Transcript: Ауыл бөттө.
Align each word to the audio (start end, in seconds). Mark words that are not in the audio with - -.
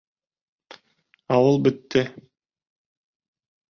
Ауыл 1.37 1.63
бөттө. 1.69 2.05